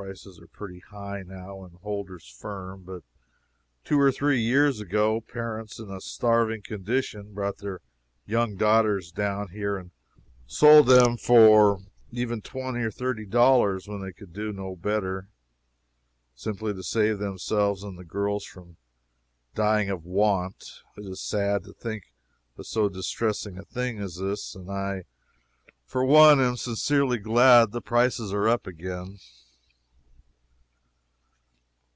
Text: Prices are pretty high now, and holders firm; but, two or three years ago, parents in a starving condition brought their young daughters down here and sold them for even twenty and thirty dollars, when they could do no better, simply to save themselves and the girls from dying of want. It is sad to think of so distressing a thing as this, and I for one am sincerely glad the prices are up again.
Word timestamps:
Prices 0.00 0.38
are 0.40 0.46
pretty 0.46 0.78
high 0.78 1.24
now, 1.26 1.64
and 1.64 1.74
holders 1.78 2.28
firm; 2.28 2.84
but, 2.84 3.02
two 3.82 3.98
or 3.98 4.12
three 4.12 4.40
years 4.40 4.78
ago, 4.78 5.20
parents 5.20 5.80
in 5.80 5.90
a 5.90 6.00
starving 6.00 6.62
condition 6.62 7.34
brought 7.34 7.58
their 7.58 7.80
young 8.24 8.54
daughters 8.54 9.10
down 9.10 9.48
here 9.48 9.76
and 9.76 9.90
sold 10.46 10.86
them 10.86 11.16
for 11.16 11.80
even 12.12 12.40
twenty 12.40 12.84
and 12.84 12.94
thirty 12.94 13.26
dollars, 13.26 13.88
when 13.88 14.00
they 14.00 14.12
could 14.12 14.32
do 14.32 14.52
no 14.52 14.76
better, 14.76 15.26
simply 16.32 16.72
to 16.72 16.84
save 16.84 17.18
themselves 17.18 17.82
and 17.82 17.98
the 17.98 18.04
girls 18.04 18.44
from 18.44 18.76
dying 19.56 19.90
of 19.90 20.04
want. 20.04 20.82
It 20.96 21.06
is 21.06 21.20
sad 21.20 21.64
to 21.64 21.72
think 21.72 22.04
of 22.56 22.66
so 22.68 22.88
distressing 22.88 23.58
a 23.58 23.64
thing 23.64 23.98
as 23.98 24.14
this, 24.18 24.54
and 24.54 24.70
I 24.70 25.06
for 25.84 26.04
one 26.04 26.38
am 26.40 26.56
sincerely 26.56 27.18
glad 27.18 27.72
the 27.72 27.80
prices 27.82 28.32
are 28.32 28.46
up 28.46 28.64
again. 28.64 29.18